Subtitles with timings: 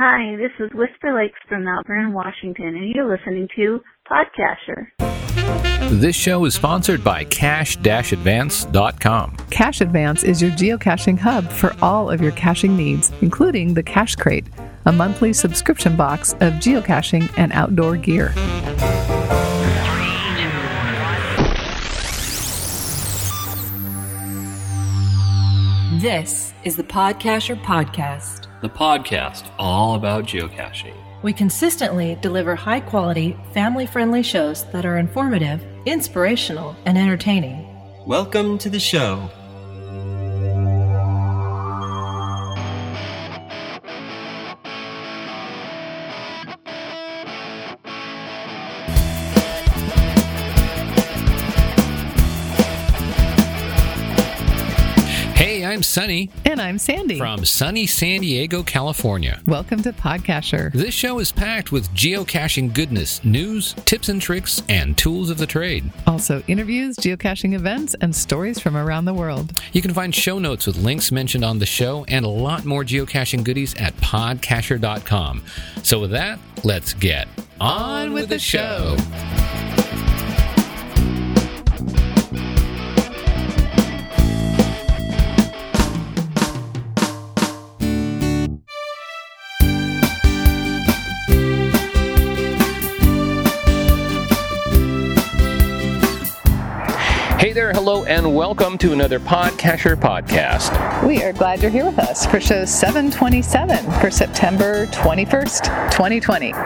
[0.00, 4.86] Hi, this is Whisper Lakes from Mount Vernon, Washington, and you're listening to Podcacher.
[5.90, 9.36] This show is sponsored by Cache-Advance.com.
[9.50, 14.14] Cache Advance is your geocaching hub for all of your caching needs, including the Cache
[14.14, 14.46] Crate,
[14.86, 18.28] a monthly subscription box of geocaching and outdoor gear.
[26.00, 28.47] This is the Podcacher Podcast.
[28.60, 30.94] The podcast all about geocaching.
[31.22, 37.66] We consistently deliver high quality, family friendly shows that are informative, inspirational, and entertaining.
[38.06, 39.30] Welcome to the show.
[55.98, 57.18] Sonny And I'm Sandy.
[57.18, 59.40] from sunny San Diego, California.
[59.48, 60.72] Welcome to Podcacher.
[60.72, 65.46] This show is packed with geocaching goodness, news, tips and tricks, and tools of the
[65.46, 65.90] trade.
[66.06, 69.60] Also, interviews, geocaching events, and stories from around the world.
[69.72, 72.84] You can find show notes with links mentioned on the show and a lot more
[72.84, 75.42] geocaching goodies at podcacher.com.
[75.82, 77.26] So, with that, let's get
[77.60, 78.94] on with the show.
[79.00, 79.37] Hey
[98.38, 101.04] welcome to another Podcacher podcast.
[101.04, 106.54] We are glad you're here with us for show 727 for September 21st, 2020.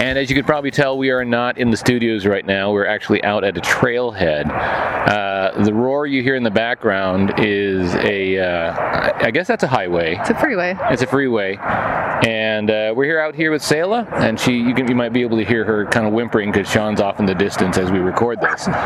[0.00, 2.70] And as you could probably tell, we are not in the studios right now.
[2.70, 4.48] We're actually out at a trailhead.
[4.48, 9.68] Uh, the roar you hear in the background is a, uh, I guess that's a
[9.68, 10.16] highway.
[10.20, 10.76] It's a freeway.
[10.90, 14.88] It's a freeway, and uh, we're here out here with Sayla, and she you can
[14.88, 17.34] you might be able to hear her kind of whimpering because Sean's off in the
[17.34, 18.68] distance as we record this.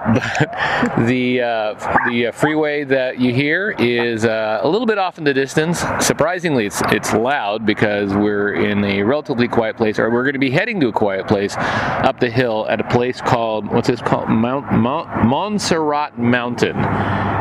[0.00, 5.18] But the uh, the uh, freeway that you hear is uh, a little bit off
[5.18, 5.80] in the distance.
[6.00, 10.38] Surprisingly, it's it's loud because we're in a relatively quiet place, or we're going to
[10.38, 14.00] be heading to a quiet place up the hill at a place called what's this
[14.00, 16.76] called Mount, Mount Monserate Mountain,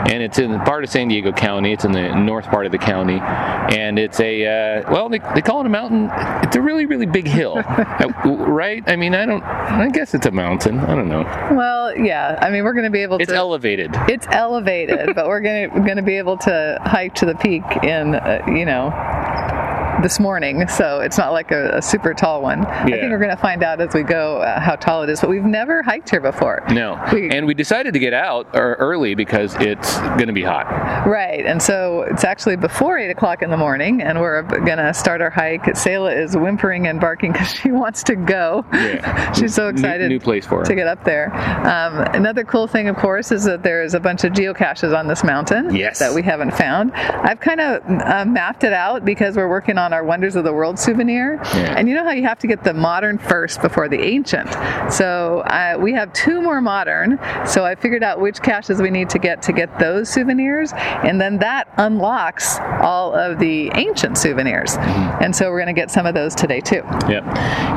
[0.08, 1.74] and it's in the part of San Diego County.
[1.74, 4.46] It's in the north part of the county, and it's a
[4.84, 6.10] uh, well they, they call it a mountain.
[6.44, 8.84] It's a really really big hill, Uh, right?
[8.88, 10.80] I mean I don't I guess it's a mountain.
[10.80, 11.24] I don't know.
[11.52, 12.38] Well, yeah.
[12.42, 13.38] I mean, we're going to be able to It's to.
[13.38, 13.92] elevated.
[14.08, 17.64] it's elevated, but we're going to going to be able to hike to the peak
[17.84, 18.90] in uh, you know
[20.02, 22.66] this morning, so it's not like a, a super tall one.
[22.66, 25.20] I think we're going to find out as we go uh, how tall it is,
[25.22, 26.64] but we've never hiked here before.
[26.72, 30.44] No, We- and we decided to get out er, early because it's going to be
[30.44, 30.68] hot.
[31.08, 34.94] Right, and so it's actually before eight o'clock in the morning, and we're going to
[34.94, 35.64] start our hike.
[35.64, 38.66] Sayla is whimpering and barking because she wants to go.
[38.74, 39.32] Yeah.
[39.34, 40.66] She's so New- excited new place for her.
[40.66, 41.34] to get up there.
[41.68, 45.08] Um, another cool thing, of course, is that there is a bunch of geocaches on
[45.08, 46.00] this mountain Yes.
[46.00, 46.92] that we haven't found.
[46.94, 50.54] I've kind of uh, mapped it out because we're working on our Wonders of the
[50.54, 51.76] World souvenir, Yeah.
[51.78, 54.50] and you know how you have to get the modern first before the ancient.
[54.92, 57.20] So uh, we have two more modern.
[57.46, 61.20] So I figured out which caches we need to get to get those souvenirs, and
[61.20, 64.78] then that unlocks all of the ancient souvenirs.
[64.78, 65.24] Mm-hmm.
[65.24, 66.82] And so we're going to get some of those today too.
[67.08, 67.24] Yep.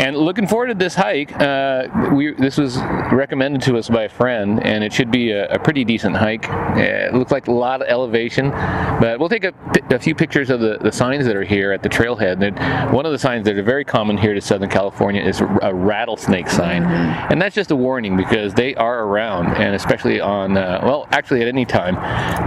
[0.02, 1.32] And looking forward to this hike.
[1.40, 2.78] Uh, we this was
[3.12, 6.46] recommended to us by a friend, and it should be a, a pretty decent hike.
[6.76, 9.52] It looks like a lot of elevation, but we'll take a,
[9.90, 12.42] a few pictures of the, the signs that are here at the trailhead.
[12.42, 15.74] And one of the signs that are very common here to Southern California is a
[15.74, 20.80] rattlesnake sign, and that's just a warning because they are around, and especially on uh,
[20.82, 21.94] well, actually at any time,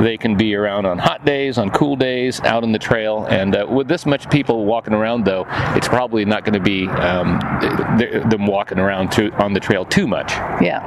[0.03, 3.25] they can be around on hot days, on cool days, out on the trail.
[3.25, 5.45] And uh, with this much people walking around, though,
[5.75, 7.39] it's probably not going to be um,
[7.97, 10.31] th- them walking around to, on the trail too much.
[10.61, 10.81] Yeah.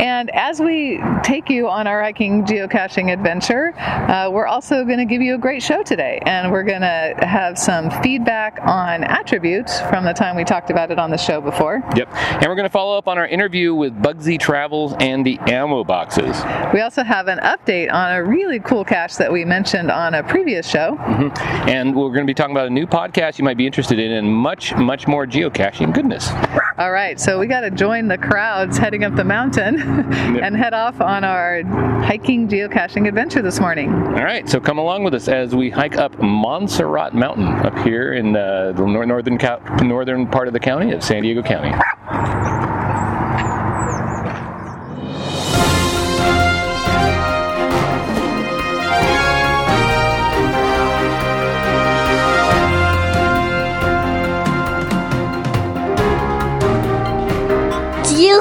[0.00, 5.04] And as we take you on our hiking geocaching adventure, uh, we're also going to
[5.04, 6.20] give you a great show today.
[6.24, 10.90] And we're going to have some feedback on attributes from the time we talked about
[10.90, 11.82] it on the show before.
[11.94, 12.08] Yep.
[12.14, 15.84] And we're going to follow up on our interview with Bugsy Travels and the ammo
[15.84, 16.34] boxes.
[16.72, 20.22] We also have an update on a really cool cache that we mentioned on a
[20.22, 20.96] previous show.
[20.96, 21.68] Mm-hmm.
[21.68, 24.10] And we're going to be talking about a new podcast you might be interested in
[24.12, 26.30] and much, much more geocaching goodness.
[26.78, 29.80] All right, so we got to join the crowds heading up the mountain
[30.12, 31.64] and head off on our
[32.04, 33.92] hiking geocaching adventure this morning.
[33.92, 38.12] All right, so come along with us as we hike up Monserate Mountain up here
[38.12, 39.38] in uh, the nor- northern
[39.82, 41.72] northern part of the county of San Diego County.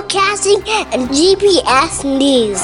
[0.08, 2.62] Geocaching and GPS news.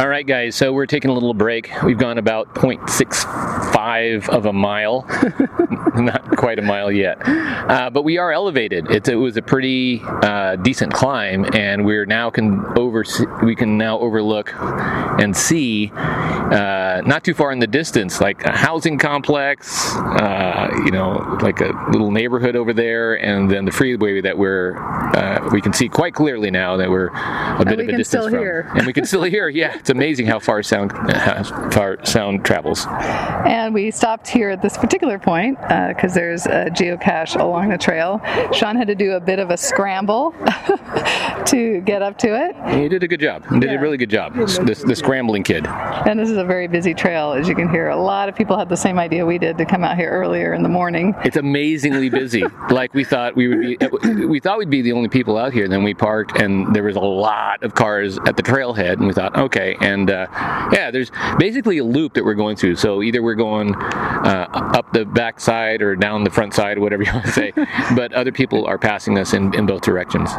[0.00, 1.70] All right, guys, so we're taking a little break.
[1.84, 5.04] We've gone about 0.65 of a mile,
[5.94, 8.90] not quite a mile yet, uh, but we are elevated.
[8.90, 13.04] It's, it was a pretty uh, decent climb, and we're now can over
[13.42, 18.52] we can now overlook and see uh, not too far in the distance, like a
[18.52, 24.20] housing complex, uh, you know, like a little neighborhood over there, and then the freeway
[24.20, 24.76] that we're
[25.16, 28.34] uh, we can see quite clearly now that we're a bit of a distance from,
[28.34, 28.70] hear.
[28.74, 29.48] and we can still hear.
[29.48, 32.86] Yeah, it's amazing how far sound how far sound travels.
[32.88, 35.58] And we stopped here at this particular point
[35.88, 38.20] because there's a geocache along the trail.
[38.52, 40.32] Sean had to do a bit of a scramble
[41.46, 42.56] to get up to it.
[42.74, 43.44] He did a good job.
[43.50, 43.78] He did Yeah.
[43.78, 44.34] a really good job.
[44.34, 45.66] The, the scrambling kid.
[45.66, 47.88] And this is a very busy trail, as you can hear.
[47.88, 50.54] A lot of people had the same idea we did to come out here earlier
[50.54, 51.14] in the morning.
[51.24, 52.42] It's amazingly busy.
[52.70, 54.26] like we thought we would be.
[54.26, 55.68] We thought we'd be the only people out here.
[55.68, 59.12] Then we parked, and there was a lot of cars at the trailhead, and we
[59.12, 59.76] thought, okay.
[59.80, 60.26] And uh,
[60.72, 62.76] yeah, there's basically a loop that we're going through.
[62.76, 67.02] So either we're going uh, up the back side or down the front side, whatever
[67.02, 67.52] you want to say.
[67.96, 70.30] but other people are passing us in, in both directions.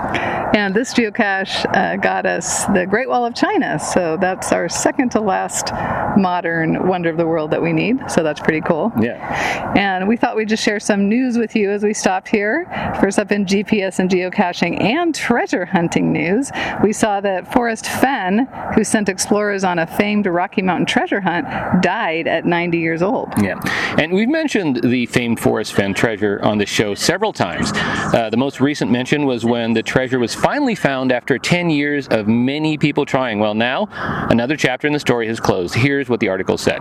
[0.56, 3.80] And this geocache uh, got us the Great Wall of China.
[3.80, 5.72] So that's our second to last
[6.18, 7.98] modern wonder of the world that we need.
[8.10, 8.92] So that's pretty cool.
[9.00, 9.74] Yeah.
[9.76, 12.68] And we thought we'd just share some news with you as we stopped here.
[13.00, 16.52] First up in GPS and geocaching and treasure hunting news,
[16.84, 21.48] we saw that Forrest Fenn, who sent explorers on a famed Rocky Mountain treasure hunt,
[21.82, 23.23] died at 90 years old.
[23.42, 23.60] Yeah,
[23.98, 27.72] and we've mentioned the famed Forrest Fenn treasure on the show several times.
[27.74, 32.08] Uh, the most recent mention was when the treasure was finally found after 10 years
[32.08, 33.40] of many people trying.
[33.40, 33.88] Well, now
[34.30, 35.76] another chapter in the story has closed.
[35.76, 36.80] Here's what the article said.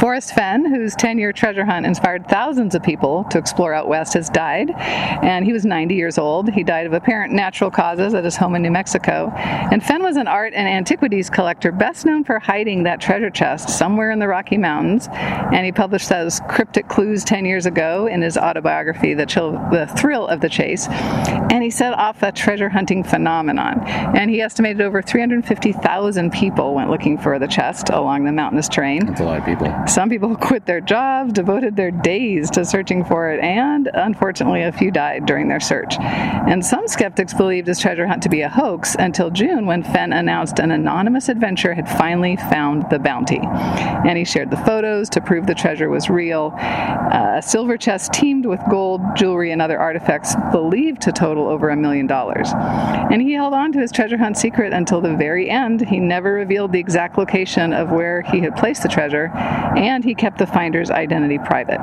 [0.00, 4.14] Forrest Fenn, whose 10 year treasure hunt inspired thousands of people to explore out west,
[4.14, 6.50] has died, and he was 90 years old.
[6.50, 9.32] He died of apparent natural causes at his home in New Mexico.
[9.34, 13.70] And Fenn was an art and antiquities collector best known for hiding that treasure chest
[13.70, 15.08] somewhere in the Rocky Mountains.
[15.52, 19.86] And he published those cryptic clues 10 years ago in his autobiography, The, Chill, the
[19.96, 20.86] Thrill of the Chase.
[20.88, 23.82] And he set off a treasure hunting phenomenon.
[23.86, 29.06] And he estimated over 350,000 people went looking for the chest along the mountainous terrain.
[29.06, 29.72] That's a lot of people.
[29.86, 34.72] Some people quit their jobs, devoted their days to searching for it, and unfortunately, a
[34.72, 35.96] few died during their search.
[35.98, 40.12] And some skeptics believed his treasure hunt to be a hoax until June when Fenn
[40.12, 43.40] announced an anonymous adventurer had finally found the bounty.
[43.42, 46.54] And he shared the photos to prove the treasure was real.
[46.56, 51.68] Uh, a silver chest teamed with gold, jewelry, and other artifacts believed to total over
[51.68, 52.48] a million dollars.
[52.54, 55.86] And he held on to his treasure hunt secret until the very end.
[55.86, 59.30] He never revealed the exact location of where he had placed the treasure,
[59.76, 61.78] and he kept the finder's identity private.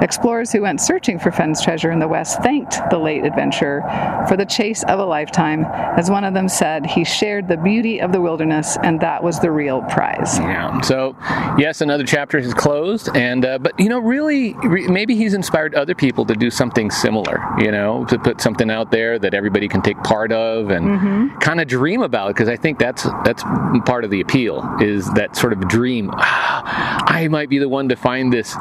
[0.00, 3.82] Explorers who went searching for Fenn's treasure in the West thanked the late adventurer
[4.28, 5.64] for the chase of a lifetime.
[5.98, 9.40] As one of them said, he shared the beauty of the wilderness, and that was
[9.40, 10.38] the real prize.
[10.38, 10.80] Yeah.
[10.82, 11.16] So,
[11.58, 12.83] yes, another chapter has closed,
[13.14, 16.90] and uh, but you know, really, re- maybe he's inspired other people to do something
[16.90, 17.42] similar.
[17.58, 21.60] You know, to put something out there that everybody can take part of and kind
[21.60, 22.28] of dream about.
[22.28, 23.42] Because I think that's that's
[23.84, 26.10] part of the appeal is that sort of dream.
[26.12, 28.54] "Ah, I might be the one to find this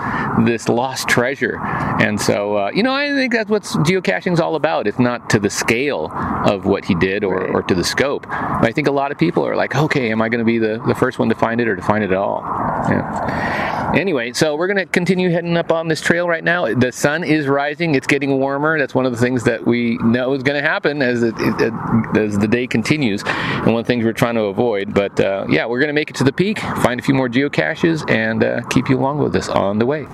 [0.46, 1.60] this lost treasure,
[2.00, 4.88] and so uh, you know, I think that's what geocaching is all about.
[4.88, 6.10] It's not to the scale
[6.46, 8.24] of what he did or, or to the scope.
[8.28, 10.58] But I think a lot of people are like, okay, am I going to be
[10.60, 12.42] the, the first one to find it or to find it at all?
[12.90, 13.83] Yeah.
[13.94, 16.74] Anyway, so we're going to continue heading up on this trail right now.
[16.74, 18.80] The sun is rising; it's getting warmer.
[18.80, 21.74] That's one of the things that we know is going to happen as it, it,
[22.18, 24.96] as the day continues, and one of the things we're trying to avoid.
[24.96, 27.30] But uh, yeah, we're going to make it to the peak, find a few more
[27.30, 30.08] geocaches, and uh, keep you along with us on the way.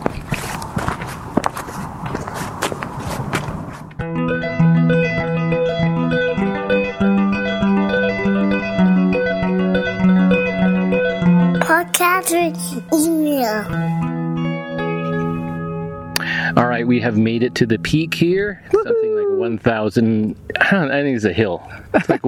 [11.62, 12.69] Podcast
[16.58, 18.64] All right, we have made it to the peak here.
[18.72, 20.60] Something like 1,000, I
[20.92, 21.62] I think it's a hill.
[21.94, 22.26] It's like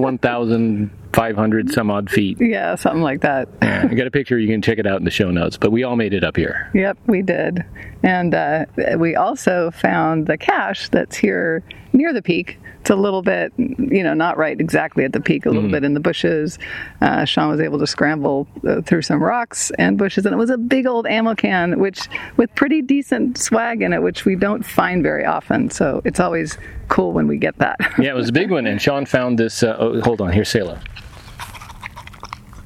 [1.14, 2.38] 1,500 some odd feet.
[2.40, 3.48] Yeah, something like that.
[3.62, 4.38] Yeah, I got a picture.
[4.38, 5.56] You can check it out in the show notes.
[5.56, 6.70] But we all made it up here.
[6.74, 7.64] Yep, we did.
[8.02, 8.66] And uh,
[8.96, 12.58] we also found the cache that's here near the peak.
[12.80, 15.84] It's a little bit, you know, not right exactly at the peak, a little bit
[15.84, 16.58] in the bushes.
[17.00, 20.50] Uh, Sean was able to scramble uh, through some rocks and bushes, and it was
[20.50, 24.64] a big old ammo can, which with pretty decent swag in it, which we don't
[24.66, 25.70] find very often.
[25.70, 27.78] So it's always cool when we get that.
[28.00, 28.66] Yeah, it was a big one.
[28.66, 29.62] And Sean found this.
[29.62, 30.32] Uh, oh, hold on.
[30.32, 30.82] Here's Sayla.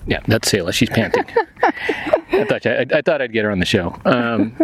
[0.07, 0.73] Yeah, that's Sayla.
[0.73, 1.25] She's panting.
[1.63, 3.97] I thought I, I thought I'd get her on the show.
[4.05, 4.57] Um,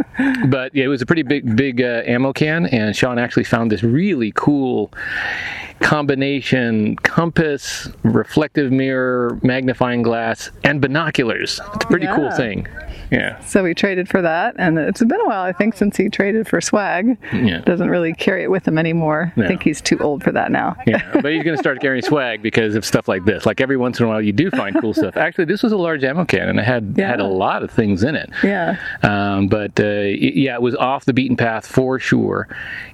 [0.49, 3.70] but yeah, it was a pretty big big uh, ammo can, and Sean actually found
[3.70, 4.92] this really cool
[5.80, 11.61] combination compass, reflective mirror, magnifying glass, and binoculars.
[11.75, 12.66] It's a pretty cool thing.
[13.12, 13.38] Yeah.
[13.45, 16.49] So we traded for that, and it's been a while, I think, since he traded
[16.49, 17.19] for swag.
[17.33, 17.61] Yeah.
[17.61, 19.33] Doesn't really carry it with him anymore.
[19.37, 19.45] No.
[19.45, 20.76] I think he's too old for that now.
[20.87, 23.45] Yeah, but he's going to start carrying swag because of stuff like this.
[23.47, 25.16] Like every once in a while, you do find cool stuff.
[25.16, 27.09] Actually, this was a large ammo can, and it had Yeah.
[27.09, 28.31] had a lot of things in it.
[28.42, 28.76] Yeah.
[29.02, 32.49] Um, but uh, yeah, it was off the beaten path for sure,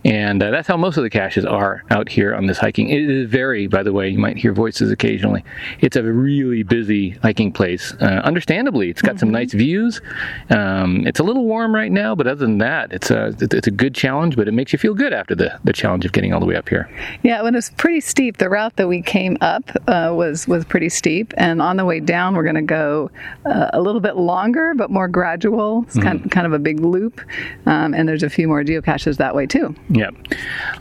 [0.04, 2.88] and uh, that's how most of the caches are out here on this hiking.
[2.90, 5.44] It is very, by the way, you might hear voices occasionally.
[5.80, 7.94] It's a really busy hiking place.
[8.00, 10.00] Uh, understandably, it's got some nice views.
[10.50, 13.70] Um, it's a little warm right now, but other than that, it's a it's a
[13.70, 14.36] good challenge.
[14.36, 16.56] But it makes you feel good after the the challenge of getting all the way
[16.56, 16.88] up here.
[17.22, 20.64] Yeah, when it was pretty steep, the route that we came up uh, was was
[20.64, 23.10] pretty steep, and on the way down, we're going to go
[23.46, 25.84] uh, a little bit longer, but more gradual.
[25.84, 27.20] It's kind, kind of a big loop,
[27.66, 29.74] um, and there's a few more geocaches that way too.
[29.88, 30.10] Yeah.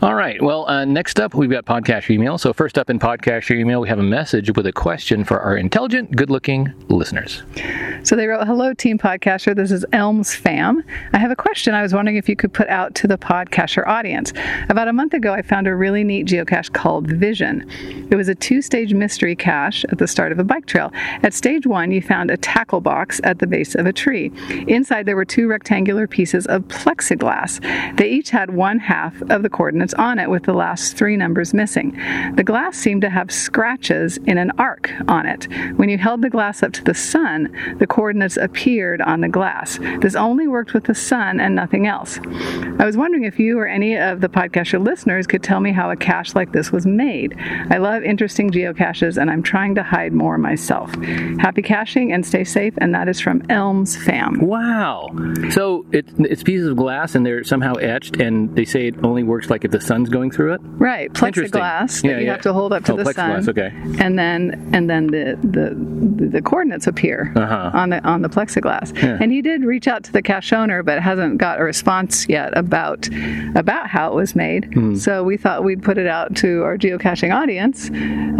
[0.02, 0.40] All right.
[0.42, 2.38] Well, uh, next up, we've got podcast email.
[2.38, 5.56] So, first up in podcast email, we have a message with a question for our
[5.56, 7.42] intelligent, good looking listeners.
[8.02, 9.56] So they wrote, Hello, Team Podcacher.
[9.56, 10.84] This is Elms Fam.
[11.14, 13.86] I have a question I was wondering if you could put out to the Podcacher
[13.86, 14.34] audience.
[14.68, 17.66] About a month ago, I found a really neat geocache called Vision.
[18.10, 20.90] It was a two stage mystery cache at the start of a bike trail.
[21.22, 24.30] At stage one, you found a tackle box at the base of a tree.
[24.68, 27.96] Inside, there were two rectangular pieces of plexiglass.
[27.96, 31.54] They each had one half of the coordinates on it, with the last three numbers
[31.54, 31.98] missing.
[32.36, 35.48] The glass seemed to have scratches in an arc on it.
[35.76, 39.78] When you held the glass up to the sun, the coordinates appeared on the glass.
[40.00, 42.18] This only worked with the sun and nothing else.
[42.78, 45.90] I was wondering if you or any of the podcacher listeners could tell me how
[45.90, 47.34] a cache like this was made.
[47.70, 50.94] I love interesting geocaches and I'm trying to hide more myself.
[51.38, 54.40] Happy caching and stay safe, and that is from Elms Fam.
[54.40, 55.08] Wow.
[55.50, 59.22] So, it, it's pieces of glass and they're somehow etched, and they say it only
[59.22, 60.60] works like if the sun's going through it?
[60.64, 62.32] Right, plexiglass that Yeah, you yeah.
[62.32, 63.72] have to hold up to Oh, the plexiglass, sun, okay.
[64.04, 67.70] and then and then the the the coordinates appear Uh-huh.
[67.74, 68.87] on the on the plexiglass.
[68.96, 72.56] And he did reach out to the cache owner, but hasn't got a response yet
[72.56, 73.08] about
[73.54, 74.72] about how it was made.
[74.74, 74.96] Hmm.
[74.96, 77.90] So we thought we'd put it out to our geocaching audience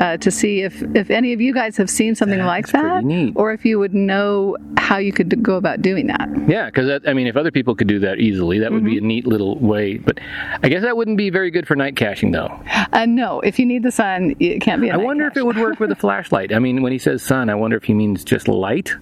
[0.01, 3.53] uh, to see if if any of you guys have seen something like that, or
[3.53, 6.29] if you would know how you could go about doing that.
[6.47, 9.01] Yeah, because I mean, if other people could do that easily, that would be a
[9.01, 9.99] neat little way.
[9.99, 10.19] But
[10.63, 12.61] I guess that wouldn't be very good for night caching, though.
[12.93, 14.91] Uh, no, if you need the sun, it can't be.
[14.91, 16.53] I I wonder if it would work with a flashlight.
[16.53, 18.95] I mean, when he says sun, I wonder if he means just light,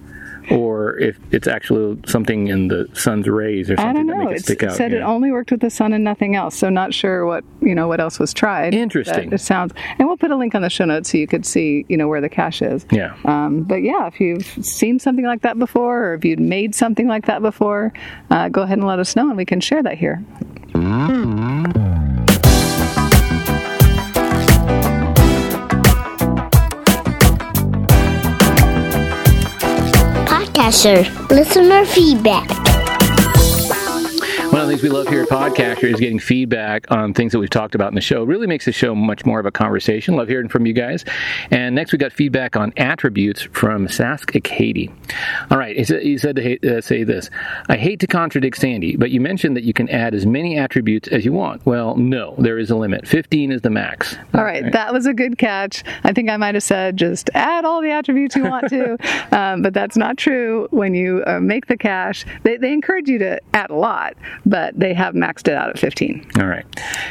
[0.51, 4.17] or if it's actually something in the sun's rays or something I don't know.
[4.25, 4.75] make it It stick out.
[4.75, 6.55] said it only worked with the sun and nothing else.
[6.57, 8.73] So not sure what you know what else was tried.
[8.73, 9.31] Interesting.
[9.33, 11.85] It sounds, and we'll put a link on the show notes so you could see
[11.89, 12.85] you know where the cache is.
[12.91, 13.15] Yeah.
[13.25, 17.07] Um, but yeah, if you've seen something like that before, or if you'd made something
[17.07, 17.93] like that before,
[18.29, 20.23] uh, go ahead and let us know, and we can share that here.
[31.29, 32.66] Listener feedback.
[34.77, 37.39] One of the things we love here at Podcacher is getting feedback on things that
[37.39, 38.21] we've talked about in the show.
[38.21, 40.15] It really makes the show much more of a conversation.
[40.15, 41.03] Love hearing from you guys.
[41.49, 44.91] And next, we got feedback on attributes from Sask Akady.
[45.49, 47.31] All right, he said, to uh, say this
[47.69, 51.07] I hate to contradict Sandy, but you mentioned that you can add as many attributes
[51.07, 51.65] as you want.
[51.65, 53.07] Well, no, there is a limit.
[53.07, 54.15] 15 is the max.
[54.35, 55.83] All right, that was a good catch.
[56.03, 58.97] I think I might have said just add all the attributes you want to,
[59.35, 60.67] um, but that's not true.
[60.69, 64.15] When you uh, make the cache, they, they encourage you to add a lot,
[64.45, 66.31] but they have maxed it out at 15.
[66.39, 66.65] All right.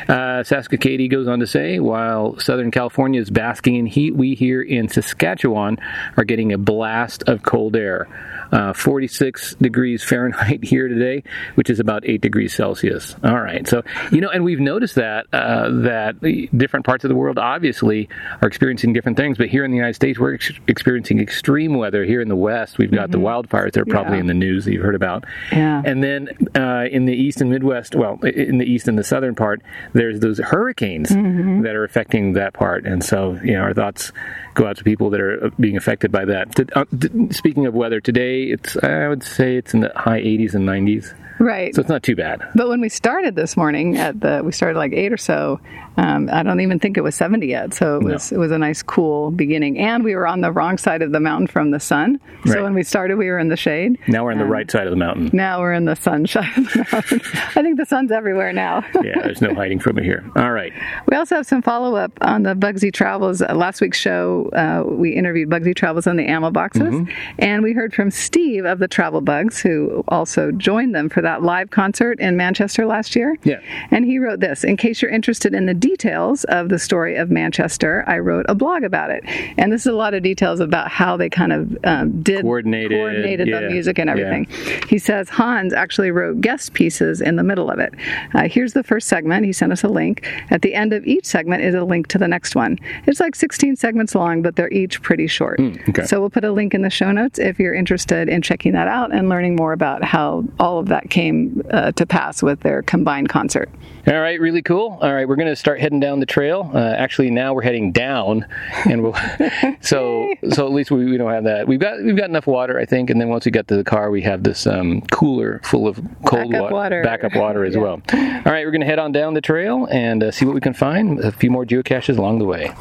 [0.08, 4.62] Uh, Saskatoon goes on to say, while Southern California is basking in heat, we here
[4.62, 5.78] in Saskatchewan
[6.16, 8.08] are getting a blast of cold air.
[8.52, 11.22] Uh, 46 degrees Fahrenheit here today,
[11.56, 13.16] which is about 8 degrees Celsius.
[13.24, 13.66] All right.
[13.66, 16.20] So, you know, and we've noticed that, uh, that
[16.56, 18.08] different parts of the world obviously
[18.42, 22.04] are experiencing different things, but here in the United States, we're ex- experiencing extreme weather.
[22.04, 24.20] Here in the West, we've got the wildfires that are probably Yeah.
[24.20, 25.24] in the news that you've heard about.
[25.52, 25.82] Yeah.
[25.84, 29.34] And then uh, in the east and Midwest, well, in the east and the southern
[29.34, 29.60] part,
[29.92, 32.86] there's those hurricanes that are affecting that part.
[32.86, 34.12] And so, you know, our thoughts
[34.56, 36.58] go out to people that are uh, being affected by that.
[36.74, 36.84] Uh,
[37.30, 41.14] speaking of weather, today it's I would say it's in the high 80s and 90s,
[41.38, 41.74] Right.
[41.74, 42.40] so it's not too bad.
[42.54, 45.60] But when we started this morning at the, we started like eight or so.
[45.98, 47.72] Um, I don't even think it was 70 yet.
[47.72, 49.78] So it was, it was a nice cool beginning.
[49.78, 52.20] And we were on the wrong side of the mountain from the sun.
[52.44, 52.62] So Right.
[52.62, 53.98] when we started, we were in the shade.
[54.06, 55.30] Now we're on the right side of the mountain.
[55.32, 57.20] Now we're in the sunshine of the mountain.
[57.56, 58.84] I think the sun's everywhere now.
[59.06, 60.28] Yeah, there's no hiding from it here.
[60.36, 60.72] All right.
[61.08, 63.40] We also have some follow up on the Bugsy Travels.
[63.40, 67.10] Uh, last week's show So uh, we interviewed Bugsy Travels on the ammo boxes, Mm-hmm.
[67.38, 71.42] and we heard from Steve of the Travel Bugs, who also joined them for that
[71.42, 73.36] live concert in Manchester last year.
[73.44, 73.60] Yeah.
[73.90, 77.30] And he wrote this In case you're interested in the details of the story of
[77.30, 79.24] Manchester, I wrote a blog about it.
[79.58, 82.98] And this is a lot of details about how they kind of um, did Coordinated,
[82.98, 84.16] coordinated yeah, the music and yeah.
[84.16, 84.46] everything.
[84.88, 87.94] He says Hans actually wrote guest pieces in the middle of it.
[88.34, 89.44] Uh, here's the first segment.
[89.46, 90.26] He sent us a link.
[90.50, 92.78] At the end of each segment is a link to the next one.
[93.06, 95.58] It's like 16 segments long, but they're each pretty short.
[95.60, 96.04] Hmm, okay.
[96.04, 98.88] So we'll put a link in the show notes if you're interested in checking that
[98.88, 102.82] out and learning more about how all of that came uh, to pass with their
[102.82, 103.68] combined concert.
[104.06, 104.98] All right, really cool.
[105.02, 106.70] All right, we're going to start heading down the trail.
[106.72, 108.46] Uh, actually, now we're heading down,
[108.88, 109.16] and we'll.
[109.80, 111.66] so, so at least we, we don't have that.
[111.66, 113.82] We've got we've got enough water, I think, and then once we get to the
[113.84, 117.02] car, we have this um, cooler full of cold Backup water.
[117.02, 117.80] backup water as Yeah.
[117.80, 117.92] well.
[118.12, 120.60] All right, we're going to head on down the trail and uh, see what we
[120.60, 121.18] can find.
[121.20, 122.72] A few more geocaches along the way.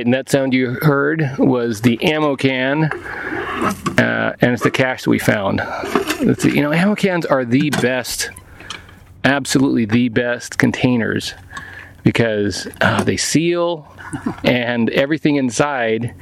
[0.00, 5.04] Right, and that sound you heard was the ammo can, uh, and it's the cache
[5.04, 5.60] that we found.
[6.42, 8.30] You know, ammo cans are the best,
[9.24, 11.34] absolutely the best containers
[12.02, 13.94] because uh, they seal,
[14.42, 16.14] and everything inside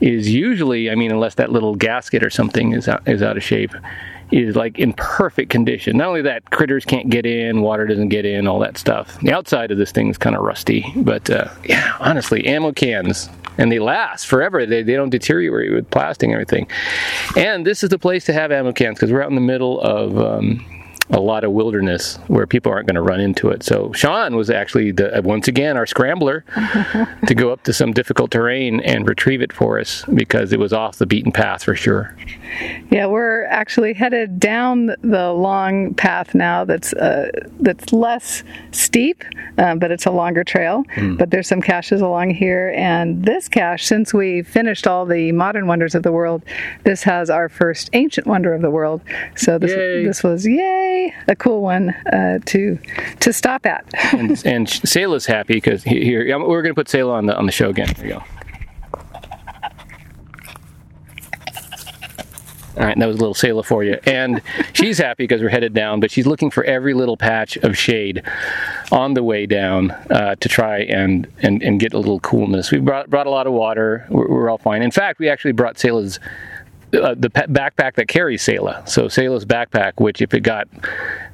[0.00, 3.42] is usually, I mean, unless that little gasket or something is out, is out of
[3.42, 3.72] shape,
[4.30, 5.96] is like in perfect condition.
[5.96, 9.18] Not only that, critters can't get in, water doesn't get in, all that stuff.
[9.20, 13.28] The outside of this thing is kind of rusty, but uh, yeah, honestly, ammo cans.
[13.56, 14.66] And they last forever.
[14.66, 16.66] They, they don't deteriorate with plastic and everything.
[17.36, 19.80] And this is the place to have ammo cans because we're out in the middle
[19.80, 20.64] of um,
[21.10, 23.62] a lot of wilderness where people aren't going to run into it.
[23.62, 26.44] So Sean was actually the, once again our scrambler
[27.26, 30.72] to go up to some difficult terrain and retrieve it for us because it was
[30.72, 32.16] off the beaten path for sure.
[32.90, 36.64] Yeah, we're actually headed down the long path now.
[36.64, 37.30] That's uh,
[37.60, 39.24] that's less steep,
[39.58, 40.84] uh, but it's a longer trail.
[41.16, 45.66] But there's some caches along here, and this cache, since we finished all the modern
[45.66, 46.44] wonders of the world,
[46.84, 49.02] this has our first ancient wonder of the world.
[49.36, 50.04] So this Yay.
[50.04, 50.93] this was yay
[51.28, 52.78] a cool one uh, to
[53.20, 53.84] to stop at.
[54.14, 57.46] And, and Sayla's happy because here yeah, we're going to put Sayla on the on
[57.46, 57.88] the show again.
[57.96, 58.22] Here we go.
[62.76, 63.98] All right, that was a little Sayla for you.
[64.04, 67.78] And she's happy because we're headed down, but she's looking for every little patch of
[67.78, 68.22] shade
[68.90, 72.72] on the way down uh, to try and, and, and get a little coolness.
[72.72, 74.06] We brought, brought a lot of water.
[74.10, 74.82] We're, we're all fine.
[74.82, 76.18] In fact, we actually brought Sayla's
[76.94, 78.88] uh, the pa- backpack that carries Sayla.
[78.88, 80.68] So Sayla's backpack, which if it got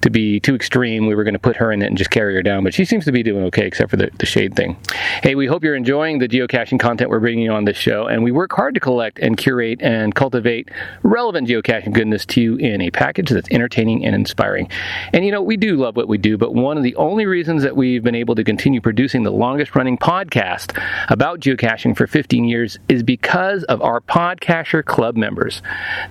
[0.02, 2.34] to be too extreme, we were going to put her in it and just carry
[2.34, 2.64] her down.
[2.64, 4.76] But she seems to be doing okay, except for the, the shade thing.
[5.22, 8.22] Hey, we hope you're enjoying the geocaching content we're bringing you on this show, and
[8.22, 10.70] we work hard to collect and curate and cultivate
[11.02, 14.68] relevant geocaching goodness to you in a package that's entertaining and inspiring.
[15.12, 17.62] And you know, we do love what we do, but one of the only reasons
[17.62, 22.44] that we've been able to continue producing the longest running podcast about geocaching for 15
[22.44, 25.49] years is because of our Podcacher Club members.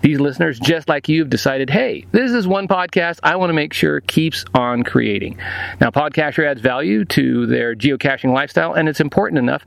[0.01, 3.53] These listeners, just like you, have decided, hey, this is one podcast I want to
[3.53, 5.37] make sure keeps on creating.
[5.79, 9.63] Now, Podcacher adds value to their geocaching lifestyle, and it's important enough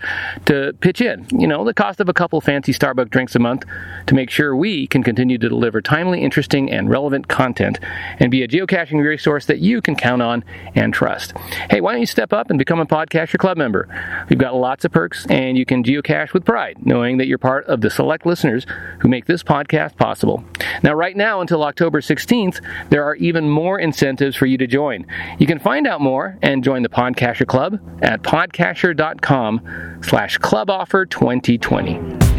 [0.46, 3.64] to pitch in, you know, the cost of a couple fancy Starbucks drinks a month
[4.06, 7.78] to make sure we can continue to deliver timely, interesting, and relevant content
[8.18, 11.36] and be a geocaching resource that you can count on and trust.
[11.70, 13.88] Hey, why don't you step up and become a Podcacher Club member?
[14.28, 17.66] We've got lots of perks, and you can geocache with pride, knowing that you're part
[17.66, 18.66] of the select listeners
[19.00, 19.51] who make this podcast
[19.96, 20.44] possible.
[20.82, 22.60] Now, right now until October 16th,
[22.90, 25.06] there are even more incentives for you to join.
[25.38, 31.06] You can find out more and join the Podcacher Club at podcacher.com slash club offer
[31.06, 32.31] 2020.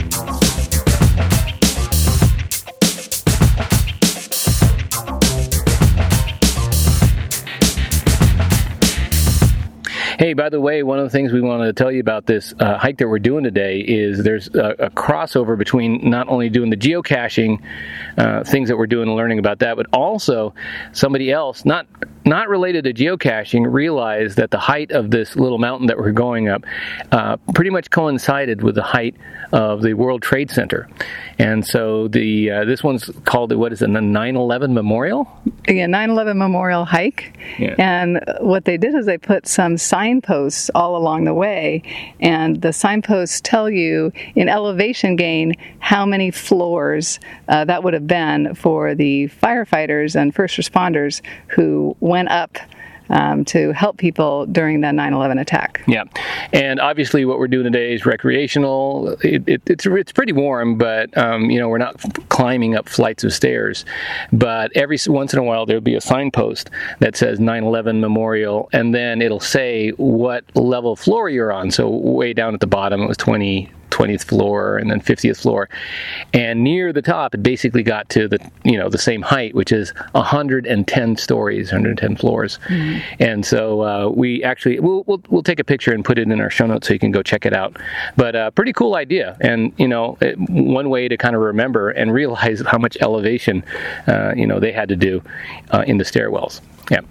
[10.19, 12.53] Hey, by the way, one of the things we wanted to tell you about this
[12.59, 16.69] uh, hike that we're doing today is there's a, a crossover between not only doing
[16.69, 17.61] the geocaching
[18.17, 20.53] uh, things that we're doing and learning about that, but also
[20.91, 21.87] somebody else, not
[22.25, 26.47] not related to geocaching, realized that the height of this little mountain that we're going
[26.47, 26.63] up
[27.11, 29.15] uh, pretty much coincided with the height
[29.51, 30.87] of the World Trade Center,
[31.39, 35.27] and so the uh, this one's called the what is it, the 9/11 Memorial?
[35.67, 37.75] Yeah, 9/11 Memorial Hike, Yeah.
[37.77, 41.81] and what they did is they put some signposts all along the way,
[42.19, 48.05] and the signposts tell you in elevation gain how many floors uh, that would have
[48.05, 52.57] been for the firefighters and first responders who went up.
[53.13, 55.83] Um, to help people during the 9/11 attack.
[55.87, 56.03] Yeah,
[56.51, 59.15] and obviously, what we're doing today is recreational.
[59.21, 63.23] It, it, it's it's pretty warm, but um, you know we're not climbing up flights
[63.23, 63.85] of stairs.
[64.31, 68.93] But every once in a while, there'll be a signpost that says 9/11 Memorial, and
[68.93, 71.71] then it'll say what level floor you're on.
[71.71, 75.69] So way down at the bottom, it was 20 20th floor and then 50th floor.
[76.33, 79.71] And near the top it basically got to the you know the same height which
[79.71, 82.59] is 110 stories 110 floors.
[82.67, 83.23] Mm-hmm.
[83.23, 86.41] and so uh, we actually we'll, we'll, we'll take a picture and put it in
[86.41, 87.77] our show notes so you can go check it out.
[88.17, 89.37] But uh, pretty cool idea.
[89.41, 93.63] And you know it, one way to kind of remember and realize how much elevation
[94.07, 95.21] uh, you know they had to do
[95.71, 96.61] uh, in the stairwells.
[96.89, 97.01] Yeah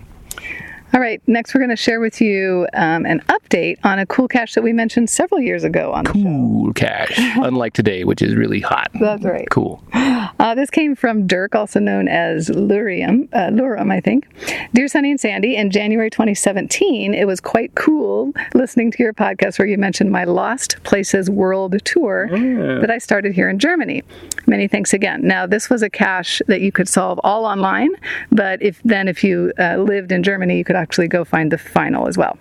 [0.94, 4.28] all right, next we're going to share with you um, an update on a cool
[4.28, 8.34] cache that we mentioned several years ago on the cool cache, unlike today, which is
[8.34, 8.90] really hot.
[9.00, 9.48] That's right.
[9.50, 9.82] Cool.
[9.92, 14.28] Uh, this came from Dirk, also known as Lurium, uh, Lurum, I think.
[14.74, 19.58] Dear Sonny and Sandy, in January 2017, it was quite cool listening to your podcast
[19.58, 22.80] where you mentioned my Lost Places World Tour yeah.
[22.80, 24.02] that I started here in Germany.
[24.46, 25.26] Many thanks again.
[25.26, 27.90] Now, this was a cache that you could solve all online,
[28.30, 31.58] but if then if you uh, lived in Germany, you could actually go find the
[31.58, 32.36] final as well.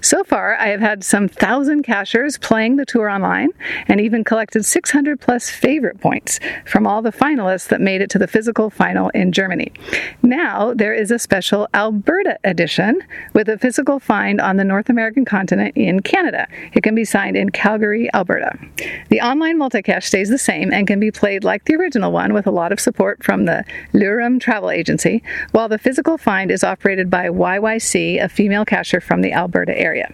[0.00, 3.50] So far, I have had some thousand cashers playing the tour online
[3.88, 8.18] and even collected 600 plus favorite points from all the finalists that made it to
[8.18, 9.72] the physical final in Germany.
[10.22, 13.02] Now, there is a special Alberta edition
[13.34, 16.46] with a physical find on the North American continent in Canada.
[16.74, 18.58] It can be signed in Calgary, Alberta.
[19.10, 22.46] The online multicache stays the same and can be played like the original one with
[22.46, 27.10] a lot of support from the Lurum travel agency, while the physical find is operated
[27.10, 30.12] by YY NYC, a female cacher from the Alberta area.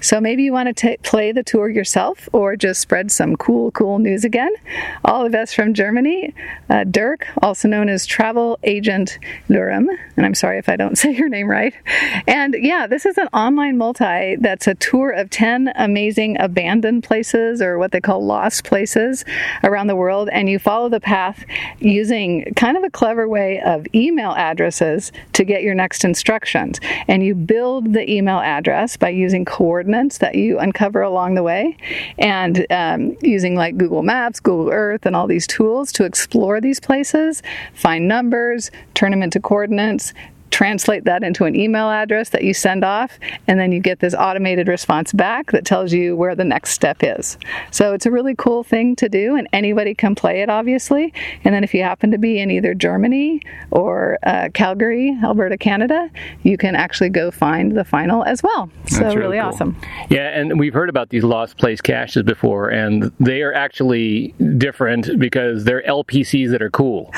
[0.00, 3.70] So maybe you want to t- play the tour yourself or just spread some cool,
[3.72, 4.52] cool news again.
[5.04, 6.34] All of us from Germany.
[6.68, 9.86] Uh, Dirk, also known as Travel Agent Lurum,
[10.16, 11.74] and I'm sorry if I don't say your name right.
[12.26, 17.60] And yeah, this is an online multi that's a tour of 10 amazing abandoned places
[17.60, 19.24] or what they call lost places
[19.62, 20.28] around the world.
[20.32, 21.44] And you follow the path
[21.80, 27.24] using kind of a clever way of email addresses to get your next instructions and
[27.24, 31.76] you build the email address by using coordinates that you uncover along the way
[32.18, 36.80] and um, using like Google Maps, Google Earth, and all these tools to explore these
[36.80, 37.42] places,
[37.74, 40.12] find numbers, turn them into coordinates,
[40.54, 44.14] translate that into an email address that you send off, and then you get this
[44.14, 47.36] automated response back that tells you where the next step is.
[47.72, 51.12] So it's a really cool thing to do, and anybody can play it, obviously.
[51.42, 53.40] And then if you happen to be in either Germany
[53.72, 56.08] or uh, Calgary, Alberta, Canada,
[56.44, 58.70] you can actually go find the final as well.
[58.86, 59.48] So That's really, cool.
[59.48, 59.76] awesome.
[60.08, 65.18] Yeah, and we've heard about these lost place caches before, and they are actually different
[65.18, 67.12] because they're LPCs that are cool.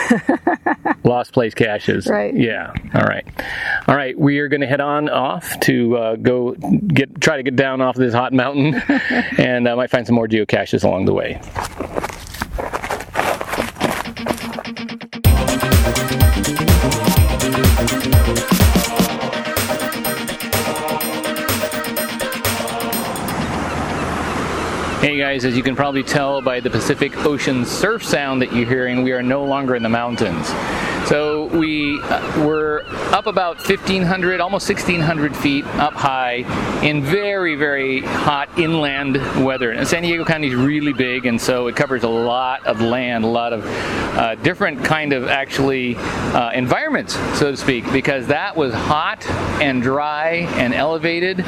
[1.05, 2.07] lost place caches.
[2.07, 2.35] Right.
[2.35, 2.73] Yeah.
[2.95, 3.26] All right.
[3.89, 7.43] All right, we are going to head on off to uh, go get try to
[7.43, 8.75] get down off this hot mountain,
[9.39, 11.41] and I uh, might find some more geocaches along the way.
[25.07, 28.67] Hey guys, as you can probably tell by the Pacific Ocean surf sound that you're
[28.67, 30.51] hearing, we are no longer in the mountains.
[31.07, 32.83] So we uh, were
[33.15, 36.39] up about 1,500, almost 1,600 feet up high
[36.85, 39.15] in very, very hot inland
[39.45, 39.71] weather.
[39.71, 43.25] And San Diego County is really big, and so it covers a lot of land,
[43.25, 48.57] a lot of uh, different kind of actually uh, environments, so to speak, because that
[48.57, 49.25] was hot
[49.61, 51.41] and dry and elevated,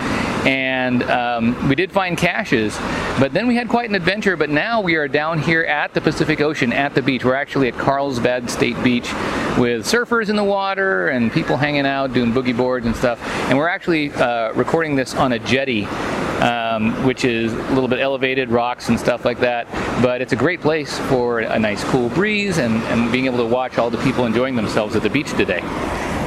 [0.47, 2.77] and um, we did find caches,
[3.18, 4.37] but then we had quite an adventure.
[4.37, 7.25] But now we are down here at the Pacific Ocean at the beach.
[7.25, 9.12] We're actually at Carlsbad State Beach
[9.59, 13.21] with surfers in the water and people hanging out doing boogie boards and stuff.
[13.49, 15.85] And we're actually uh, recording this on a jetty,
[16.40, 19.66] um, which is a little bit elevated, rocks and stuff like that.
[20.01, 23.47] But it's a great place for a nice cool breeze and, and being able to
[23.47, 25.62] watch all the people enjoying themselves at the beach today.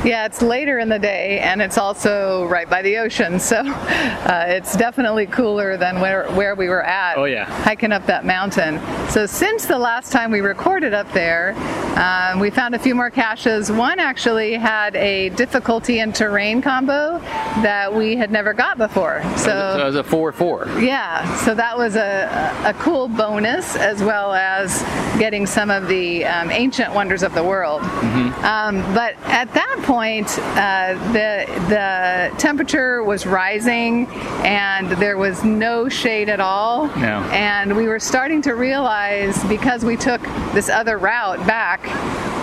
[0.04, 4.46] Yeah, it's later in the day and it's also right by the ocean, so uh,
[4.48, 7.20] it's definitely cooler than where, where we were at.
[7.20, 7.46] Oh, yeah.
[7.46, 8.80] Hiking up that mountain.
[9.12, 11.54] So, since the last time we recorded up there,
[12.00, 13.72] um, we found a few more caches.
[13.72, 17.20] One actually had a difficulty in terrain combo
[17.62, 19.22] that we had never got before.
[19.38, 20.80] So, so it was a 4 4.
[20.80, 24.82] Yeah, so that was a, a cool bonus as well as
[25.20, 27.82] getting some of the um, ancient wonders of the world.
[27.82, 28.46] Mm-hmm.
[28.46, 34.08] Um, but at that point, point, uh, the the temperature was rising,
[34.46, 36.88] and there was no shade at all.
[36.96, 37.20] No.
[37.34, 40.22] And we were starting to realize because we took
[40.54, 41.82] this other route back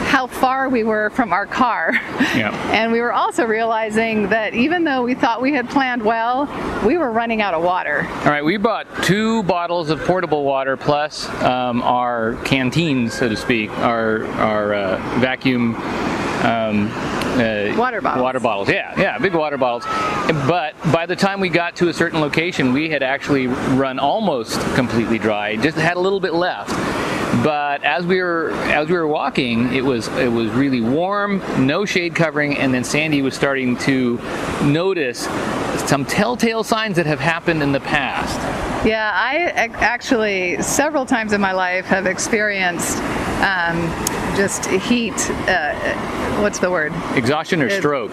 [0.09, 1.93] how far we were from our car.
[2.37, 2.55] Yeah.
[2.79, 6.47] And we were also realizing that even though we thought we had planned well,
[6.87, 8.07] we were running out of water.
[8.25, 13.37] All right, we bought two bottles of portable water plus um, our canteens, so to
[13.37, 15.75] speak, our our uh, vacuum.
[16.45, 16.91] Um,
[17.39, 18.23] uh, Water bottles.
[18.23, 19.85] Water bottles, yeah, yeah, big water bottles.
[20.47, 24.61] But by the time we got to a certain location, we had actually run almost
[24.75, 25.57] completely dry.
[25.57, 26.71] Just had a little bit left.
[27.45, 31.85] But as we were as we were walking, it was it was really warm, no
[31.85, 34.19] shade covering, and then Sandy was starting to
[34.65, 35.29] notice
[35.87, 38.37] some telltale signs that have happened in the past.
[38.87, 42.97] Yeah, I actually several times in my life have experienced
[43.43, 43.77] um,
[44.35, 45.15] just heat.
[45.47, 46.93] Uh, what's the word?
[47.15, 48.13] Exhaustion or It- stroke,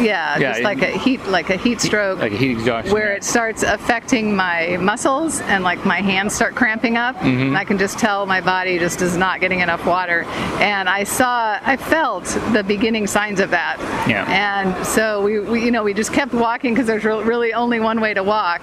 [0.00, 2.18] Yeah, Yeah, just it- like a heat, like a heat stroke.
[2.20, 2.92] like a heat exhaustion.
[2.92, 7.48] where it starts affecting my muscles and like my hands start cramping up Mm-hmm.
[7.48, 10.24] and i can just tell my body just is not getting enough water
[10.60, 13.76] and i saw i felt the beginning signs of that
[14.06, 14.24] Yeah.
[14.28, 18.00] and so we, we you know we just kept walking because there's really only one
[18.00, 18.60] way to walk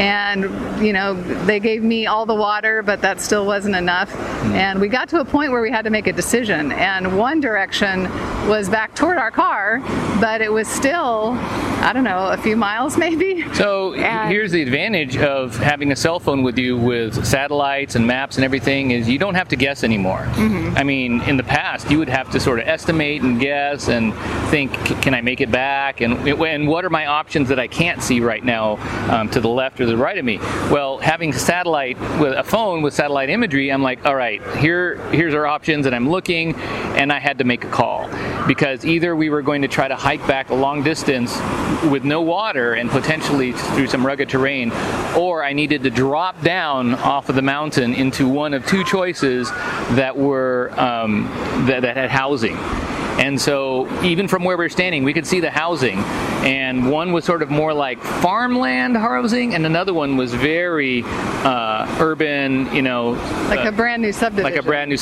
[0.00, 0.44] and
[0.84, 4.10] you know they gave me all the water but that still wasn't enough
[4.40, 4.54] Mm-hmm.
[4.54, 7.40] and we got to a point where we had to make a decision and one
[7.40, 8.06] direction
[8.48, 9.80] was back toward our car
[10.20, 11.32] but it was still
[11.82, 15.96] i don't know a few miles maybe So And- here's the advantage of having a
[15.96, 19.56] cell phone with you with satellites and maps and everything is you don't have to
[19.56, 20.20] guess anymore.
[20.32, 20.76] Mm-hmm.
[20.76, 24.14] I mean, in the past, you would have to sort of estimate and guess and
[24.50, 24.72] think,
[25.02, 26.00] can I make it back?
[26.00, 28.76] And, and what are my options that I can't see right now
[29.12, 30.38] um, to the left or the right of me?
[30.70, 35.34] Well, having satellite with a phone with satellite imagery, I'm like, all right, here here's
[35.34, 36.54] our options, and I'm looking,
[36.96, 38.08] and I had to make a call
[38.46, 41.38] because either we were going to try to hike back a long distance
[41.90, 44.72] with no water and potentially through some rugged terrain,
[45.16, 49.50] or I needed to drop down off of the mountain into one of two choices
[49.50, 51.24] that were um,
[51.66, 52.56] that, that had housing.
[53.20, 55.98] And so, even from where we were standing, we could see the housing.
[56.42, 61.98] And one was sort of more like farmland housing, and another one was very uh,
[62.00, 63.10] urban, you know,
[63.50, 64.54] like uh, a brand new subdivision.
[64.54, 64.96] like a brand new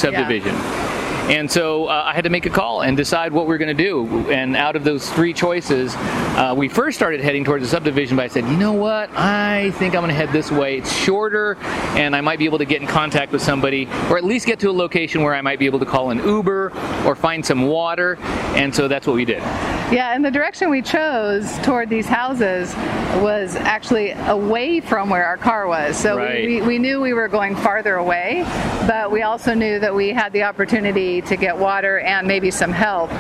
[0.53, 0.98] Yeah.
[1.29, 3.77] And so uh, I had to make a call and decide what we are going
[3.77, 4.31] to do.
[4.31, 8.25] And out of those three choices, uh, we first started heading towards the subdivision, but
[8.25, 9.11] I said, you know what?
[9.15, 10.79] I think I'm going to head this way.
[10.79, 11.57] It's shorter,
[11.97, 14.59] and I might be able to get in contact with somebody, or at least get
[14.61, 16.73] to a location where I might be able to call an Uber
[17.05, 18.17] or find some water.
[18.57, 19.43] And so that's what we did.
[19.91, 22.75] Yeah, and the direction we chose toward these houses
[23.23, 25.97] was actually away from where our car was.
[25.97, 26.47] So Right.
[26.47, 28.43] we, we, we knew we were going farther away,
[28.87, 32.71] but we also knew that we had the opportunity to get water and maybe some
[32.71, 33.11] help.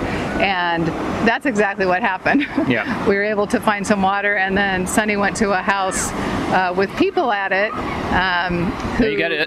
[0.42, 0.87] And
[1.26, 2.46] that's exactly what happened.
[2.68, 3.09] Yeah.
[3.09, 6.11] we were able to find some water, and then Sonny went to a house
[6.52, 7.72] uh, with people at it.
[8.12, 9.46] Um, who, you got to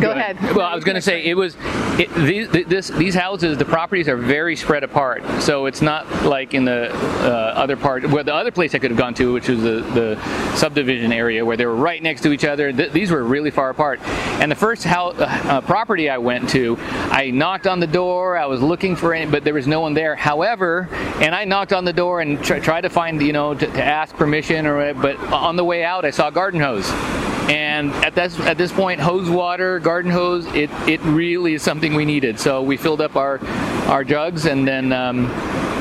[0.00, 0.40] Go ahead.
[0.56, 1.54] Well, I was going to say it was
[1.98, 3.56] it, these this these houses.
[3.56, 8.08] The properties are very spread apart, so it's not like in the uh, other part
[8.10, 11.44] where the other place I could have gone to, which was the, the subdivision area
[11.44, 12.72] where they were right next to each other.
[12.72, 14.00] Th- these were really far apart.
[14.40, 18.36] And the first house, uh, property I went to, I knocked on the door.
[18.36, 20.16] I was looking for any, but there was no one there.
[20.16, 20.88] However,
[21.20, 23.82] and I knocked on the door and tr- tried to find you know to, to
[23.82, 26.86] ask permission or whatever, but on the way out I saw a garden hose.
[27.48, 31.94] And at this at this point, hose water, garden hose, it, it really is something
[31.94, 32.40] we needed.
[32.40, 33.38] So we filled up our
[33.86, 35.26] our jugs and then um,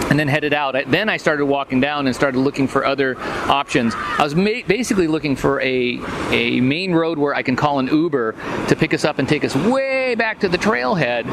[0.10, 0.76] and then headed out.
[0.88, 3.94] Then I started walking down and started looking for other options.
[3.96, 6.00] I was ma- basically looking for a
[6.32, 8.36] a main road where I can call an Uber
[8.68, 11.26] to pick us up and take us way back to the trailhead.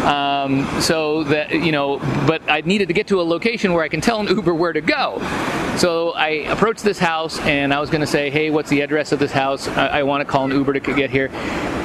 [0.00, 3.88] Um, so that you know, but I needed to get to a location where I
[3.88, 5.18] can tell an Uber where to go.
[5.76, 9.12] So I approached this house and I was going to say, "Hey, what's the address
[9.12, 9.68] of this house?
[9.80, 11.28] I, I want to call an Uber to get here."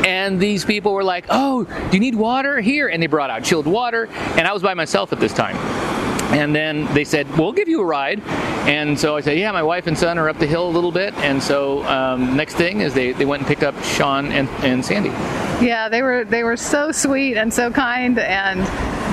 [0.06, 3.44] And these people were like, "Oh, do you need water here?" And they brought out
[3.44, 5.56] chilled water, and I was by myself at this time.
[6.34, 8.22] And then they said, "We'll give you a ride."
[8.68, 10.92] And so I said, "Yeah, my wife and son are up the hill a little
[10.92, 14.50] bit." And so um, next thing is they, they went and picked up Sean and,
[14.64, 15.10] and Sandy.
[15.64, 18.62] Yeah, they were they were so sweet and so kind, and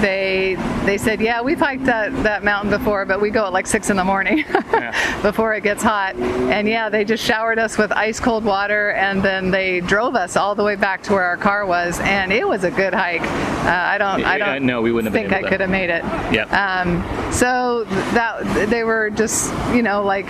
[0.02, 3.66] they they said, yeah, we've hiked that that mountain before, but we go at like
[3.66, 4.44] six in the morning
[5.22, 6.16] before it gets hot.
[6.16, 10.36] And yeah, they just showered us with ice cold water, and then they drove us
[10.36, 13.22] all the way back to where our car was, and it was a good hike.
[13.22, 16.04] Uh, I don't I don't no, we wouldn't think I could have made it.
[16.32, 16.44] Yeah.
[16.50, 20.26] Um, so that they were just you know like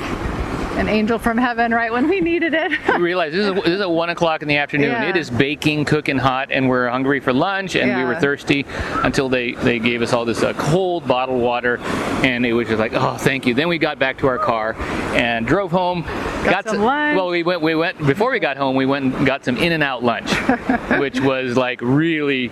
[0.76, 2.72] an angel from heaven right when we needed it.
[2.88, 4.90] we realized this is, this is at one o'clock in the afternoon.
[4.90, 5.08] Yeah.
[5.08, 7.76] It is baking, cooking hot, and we're hungry for lunch.
[7.76, 8.64] And we were thirsty
[9.04, 11.78] until they they gave us all this uh, cold bottled water,
[12.24, 13.54] and it was just like, oh, thank you.
[13.54, 14.74] Then we got back to our car
[15.14, 16.02] and drove home.
[16.44, 17.16] Got some lunch.
[17.16, 17.62] Well, we went.
[17.62, 18.74] We went before we got home.
[18.76, 20.32] We went and got some In and Out lunch,
[20.98, 22.48] which was like really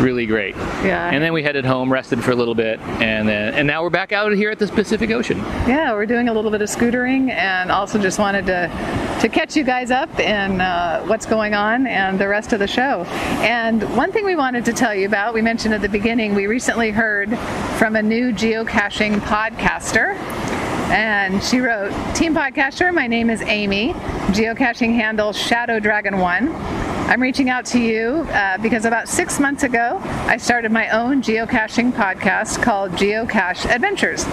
[0.00, 0.54] really great.
[0.56, 1.10] Yeah.
[1.10, 3.90] And then we headed home, rested for a little bit, and then and now we're
[3.90, 5.38] back out here at the Pacific Ocean.
[5.66, 9.56] Yeah, we're doing a little bit of scootering, and also just wanted to to catch
[9.56, 13.02] you guys up in uh, what's going on and the rest of the show.
[13.42, 16.46] And one thing we wanted to tell you about, we mentioned at the beginning, we
[16.46, 17.36] recently heard
[17.78, 20.14] from a new geocaching podcaster.
[20.88, 23.92] And she wrote, Team Podcaster, my name is Amy,
[24.32, 26.48] geocaching handle Shadow Dragon One.
[27.08, 31.22] I'm reaching out to you uh, because about six months ago, I started my own
[31.22, 34.24] geocaching podcast called Geocache Adventures.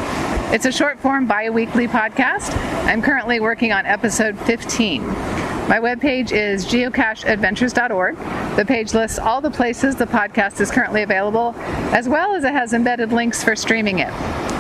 [0.54, 2.54] It's a short form bi weekly podcast.
[2.86, 5.08] I'm currently working on episode 15.
[5.08, 8.18] My webpage is geocacheadventures.org.
[8.58, 11.56] The page lists all the places the podcast is currently available,
[11.94, 14.12] as well as it has embedded links for streaming it.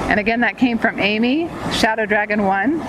[0.08, 2.80] And again, that came from Amy, Shadow Dragon One.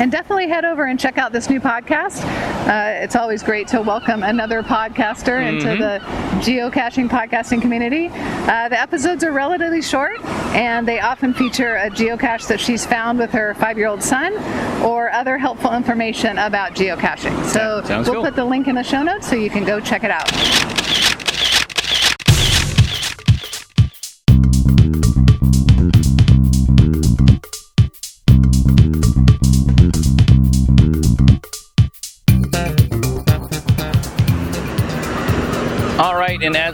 [0.00, 2.24] And definitely head over and check out this new podcast.
[2.68, 6.00] Uh, it's always great to welcome another podcaster into the
[6.40, 8.08] geocaching podcasting community.
[8.12, 10.20] Uh, the episodes are relatively short,
[10.54, 14.34] and they often feature a geocache that she's found with her five-year-old son,
[14.84, 17.44] or other helpful information about geocaching.
[17.46, 18.22] So Yeah, we'll cool.
[18.24, 20.28] put the link in the show notes so you can go check it out.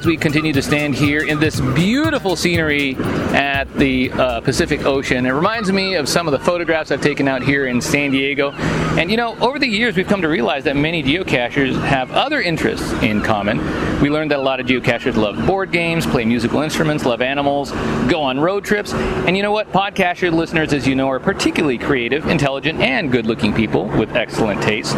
[0.00, 2.96] As we continue to stand here in this beautiful scenery
[3.34, 7.28] at the uh, Pacific Ocean, it reminds me of some of the photographs I've taken
[7.28, 8.52] out here in San Diego.
[8.98, 12.40] And you know, over the years, we've come to realize that many geocachers have other
[12.40, 13.58] interests in common.
[14.00, 17.70] We learned that a lot of geocachers love board games, play musical instruments, love animals,
[18.10, 18.92] go on road trips.
[18.92, 19.70] And you know what?
[19.72, 24.60] Podcacher listeners, as you know, are particularly creative, intelligent, and good looking people with excellent
[24.60, 24.94] taste.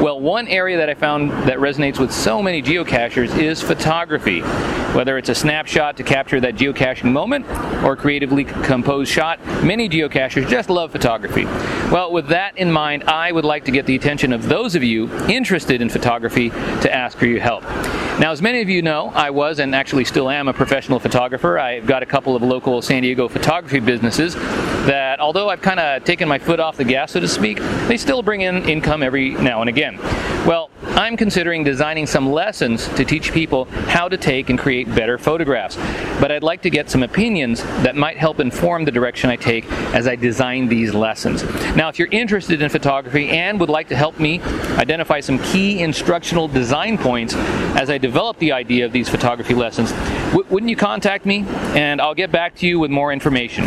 [0.00, 4.40] Well, one area that I found that resonates with so many geocachers is photography.
[4.96, 7.44] Whether it's a snapshot to capture that geocaching moment
[7.84, 11.44] or creatively composed shot, many geocachers just love photography.
[11.92, 14.82] Well, with that in mind, I would like to get the attention of those of
[14.82, 17.62] you interested in photography to ask for your help.
[18.18, 21.58] Now, as many of you know, I was and actually still am a professional photographer.
[21.58, 24.34] I've got a couple of local San Diego photography businesses
[24.86, 27.98] that, although I've kind of taken my foot off the gas, so to speak, they
[27.98, 29.98] still bring in income every now and again.
[30.46, 35.18] Well, I'm considering designing some lessons to teach people how to take and create better
[35.18, 35.76] photographs.
[36.20, 39.70] But I'd like to get some opinions that might help inform the direction I take
[39.92, 41.44] as I design these lessons.
[41.76, 44.40] Now, if you're interested in photography and would like to help me
[44.78, 47.34] identify some key instructional design points
[47.76, 49.92] as I develop the idea of these photography lessons,
[50.30, 51.44] w- wouldn't you contact me?
[51.76, 53.64] And I'll get back to you with more information.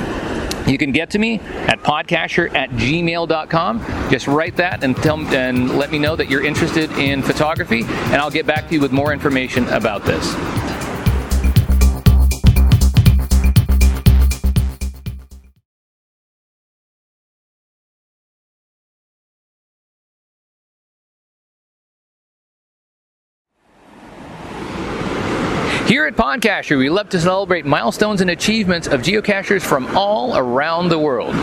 [0.70, 4.10] You can get to me at podcacher at gmail.com.
[4.12, 8.16] Just write that and tell and let me know that you're interested in photography, and
[8.16, 10.69] I'll get back to you with more information about this.
[26.40, 31.36] We love to celebrate milestones and achievements of geocachers from all around the world.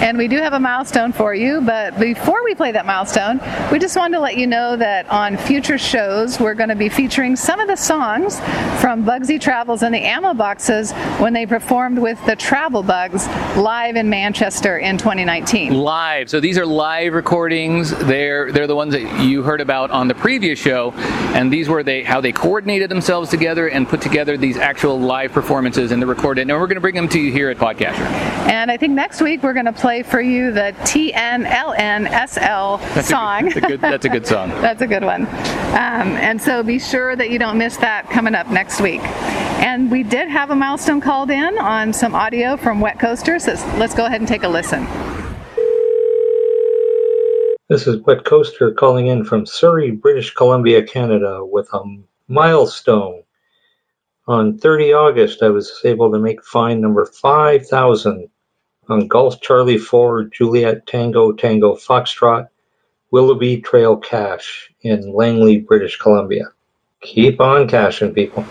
[0.00, 3.38] And we do have a milestone for you, but before we play that milestone,
[3.70, 6.88] we just wanted to let you know that on future shows, we're going to be
[6.88, 8.40] featuring some of the songs
[8.80, 13.26] from Bugsy Travels and the Ammo Boxes when they performed with the Travel Bugs
[13.58, 15.74] live in Manchester in 2019.
[15.74, 16.30] live.
[16.30, 17.90] So these are live recordings.
[17.90, 20.92] They're they're the ones that you heard about on the previous show,
[21.34, 25.32] and these were they how they coordinated themselves together and put together these actual live
[25.32, 26.42] performances and the recorded.
[26.42, 28.06] And we're going to bring them to you here at Podcacher.
[28.48, 33.40] And I think next week we're going to play for you the TNLNSL That's song.
[33.40, 33.80] A, that's a good.
[33.80, 34.50] That's a good song.
[34.60, 35.26] That's a good one.
[35.26, 39.00] Um, and so be sure that you don't miss that coming up next week.
[39.60, 43.52] And we did have a milestone called in on some audio from Wet Coaster, so
[43.78, 44.86] let's go ahead and take a listen.
[47.68, 51.82] This is Wet Coaster calling in from Surrey, British Columbia, Canada, with a
[52.26, 53.22] milestone.
[54.30, 58.28] On 30 August, I was able to make find number 5,000
[58.88, 62.46] on Golf Charlie 4, Juliet Tango Tango Foxtrot,
[63.10, 66.44] Willoughby Trail Cache in Langley, British Columbia.
[67.00, 68.44] Keep on caching, people.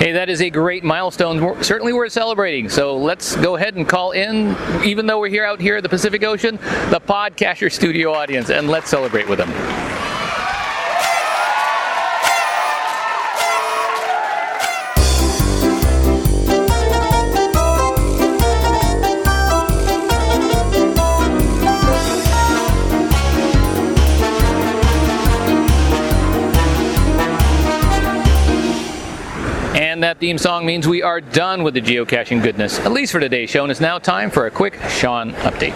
[0.00, 1.38] Hey, that is a great milestone.
[1.62, 2.68] Certainly, We're- celebrating.
[2.68, 5.88] So let's go ahead and call in, even though we're here out here at the
[5.88, 6.56] Pacific Ocean,
[6.90, 9.99] the Podcacher studio audience, and let's celebrate with them.
[30.20, 33.62] Theme song means we are done with the geocaching goodness, at least for today's show,
[33.62, 35.72] and it's now time for a quick Sean update.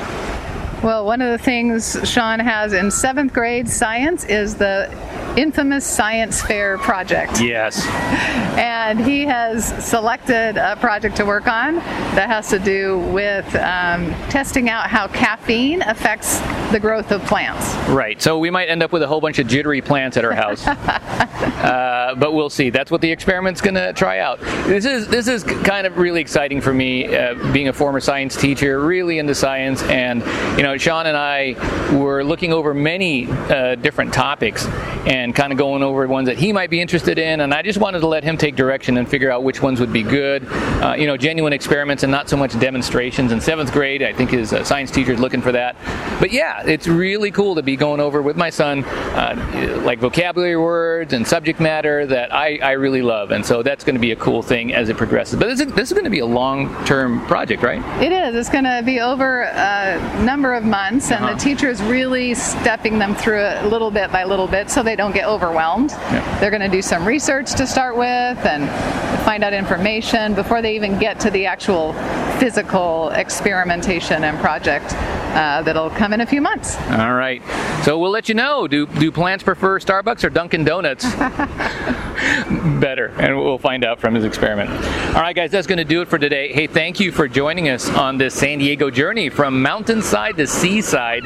[0.83, 4.91] Well, one of the things Sean has in seventh grade science is the
[5.39, 7.41] infamous science fair project.
[7.41, 7.87] Yes.
[8.75, 14.11] And he has selected a project to work on that has to do with um,
[14.31, 16.41] testing out how caffeine affects
[16.73, 17.73] the growth of plants.
[17.89, 18.21] Right.
[18.21, 20.67] So we might end up with a whole bunch of jittery plants at our house.
[20.67, 22.71] uh, but we'll see.
[22.71, 24.41] That's what the experiment's going to try out.
[24.41, 28.37] This is this is kind of really exciting for me, uh, being a former science
[28.37, 30.21] teacher, really into science, and
[30.59, 31.55] you know, Sean and I
[31.97, 34.67] were looking over many uh, different topics
[35.07, 37.79] and kind of going over ones that he might be interested in, and I just
[37.79, 40.47] wanted to let him take direction and figure out which ones would be good.
[40.83, 43.31] Uh, you know, genuine experiments and not so much demonstrations.
[43.33, 45.77] In seventh grade, I think his uh, science teacher is looking for that.
[46.21, 50.57] But yeah, it's really cool to be going over with my son, uh, like vocabulary
[50.57, 54.13] words and subject matter that I, I really love, and so that's going to be
[54.13, 55.39] a cool thing as it progresses.
[55.39, 57.83] But this is, this is going to be a long-term project, right?
[58.03, 58.35] It is.
[58.35, 61.35] It's going to be over a number of months, and Uh-huh.
[61.35, 64.83] the teacher is really stepping them through it a little bit by little bit so
[64.83, 65.91] they don't get overwhelmed.
[65.91, 66.39] Yeah.
[66.41, 70.75] They're going to do some research to start with and find out information before they
[70.75, 71.93] even get to the actual
[72.39, 74.95] physical experimentation and project
[75.35, 76.77] uh, that'll come in a few months.
[76.91, 77.43] All right.
[77.85, 78.69] So we'll let you know.
[78.69, 81.05] Do do plants prefer Starbucks or Dunkin' Donuts?
[82.81, 84.71] Better, and we'll find out from his experiment.
[85.15, 86.53] All right, guys, that's going to do it for today.
[86.53, 91.25] Hey, thank you for joining us on this San Diego journey from mountainside to seaside,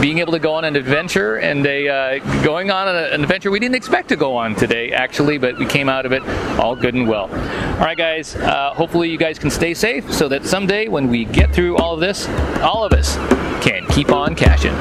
[0.00, 3.60] being able to go on an adventure and a uh, going on an adventure we
[3.60, 6.22] didn't expect to go on today, actually, but we came out of it
[6.58, 7.24] all good and well.
[7.24, 8.34] All right, guys.
[8.36, 11.94] Uh, hopefully, you guys can stay safe so that someday when we get through all
[11.94, 12.28] of this,
[12.60, 13.16] all of us
[13.62, 14.74] can keep on caching.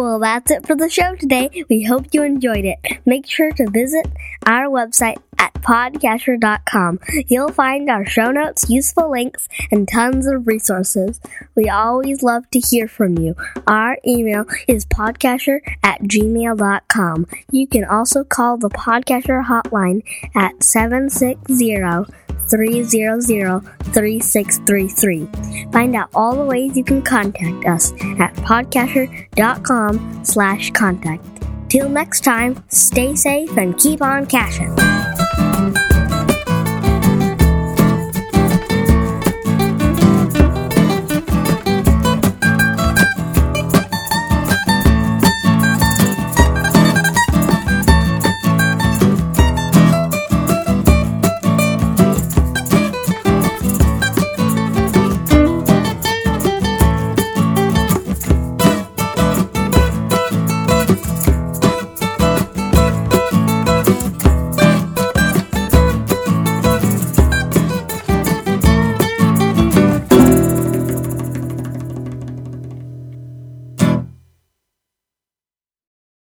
[0.00, 1.50] Well, that's it for the show today.
[1.68, 2.78] We hope you enjoyed it.
[3.04, 4.06] Make sure to visit
[4.46, 7.00] our website at podcacher.com.
[7.26, 11.20] You'll find our show notes, useful links, and tons of resources.
[11.54, 13.36] We always love to hear from you.
[13.66, 17.26] Our email is podcacher at gmail.com.
[17.50, 20.02] You can also call the Podcacher hotline
[20.34, 21.76] at 760
[22.48, 23.62] 300
[23.92, 25.28] 3633.
[25.72, 31.24] Find out all the ways you can contact us at podcacher.com slash contact.
[31.68, 34.74] Till next time, stay safe and keep on caching.